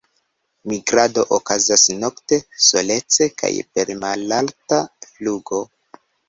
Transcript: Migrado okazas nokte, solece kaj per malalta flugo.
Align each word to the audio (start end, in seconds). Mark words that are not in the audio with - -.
Migrado 0.71 1.25
okazas 1.37 1.83
nokte, 2.03 2.39
solece 2.69 3.27
kaj 3.43 3.53
per 3.77 3.93
malalta 4.05 4.81
flugo. 5.13 5.63